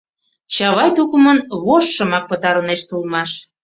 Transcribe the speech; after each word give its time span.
Чавай 0.53 0.89
тукымын 0.95 1.37
вожшымак 1.63 2.25
пытарынешт 2.31 2.87
улмаш. 2.95 3.31